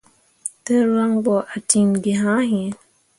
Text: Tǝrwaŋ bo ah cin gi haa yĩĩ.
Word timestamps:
Tǝrwaŋ 0.65 1.11
bo 1.23 1.35
ah 1.53 1.61
cin 1.69 1.89
gi 2.03 2.13
haa 2.21 2.41
yĩĩ. 2.51 2.69